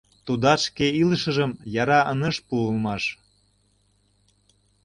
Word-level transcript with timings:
Тудат 0.25 0.59
шке 0.67 0.85
илышыжым 1.01 1.51
яра 1.81 1.99
ынеж 2.11 2.35
пу 2.47 2.53
улмаш. 2.67 3.03